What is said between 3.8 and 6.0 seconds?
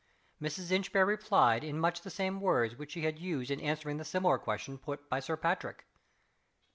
the similar question put by Sir Patrick.